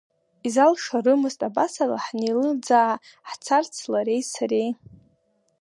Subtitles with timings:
[0.47, 2.93] Изалшарымызт абасала ҳнеилыӡаа
[3.29, 4.69] ҳцарц лареи сареи.